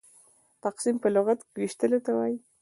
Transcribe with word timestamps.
تقسيم 0.63 0.95
په 1.03 1.07
لغت 1.15 1.39
کښي 1.43 1.55
وېشلو 1.61 1.99
ته 2.05 2.11
وايي. 2.17 2.37